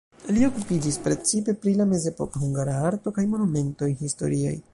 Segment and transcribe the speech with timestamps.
[0.35, 4.61] Li okupiĝis precipe pri la mezepoka hungara arto kaj monumentoj historiaj.